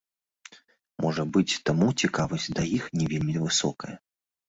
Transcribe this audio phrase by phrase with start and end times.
[1.05, 3.95] Можа быць, таму цікавасць да іх не вельмі высокая.